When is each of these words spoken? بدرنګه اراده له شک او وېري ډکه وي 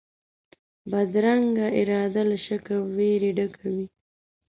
بدرنګه 0.89 1.67
اراده 1.79 2.21
له 2.29 2.37
شک 2.45 2.65
او 2.75 2.81
وېري 2.95 3.31
ډکه 3.37 3.65
وي 3.75 3.85